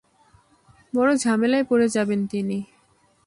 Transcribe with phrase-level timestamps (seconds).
[0.93, 2.57] বড় ঝামেলায় পড়ে যাবেন তিনি।